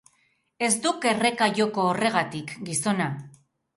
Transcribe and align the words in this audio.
Ez 0.67 0.69
duk 0.85 1.05
erreka 1.11 1.49
joko 1.59 1.85
horregatik, 1.91 2.57
gizona. 2.71 3.11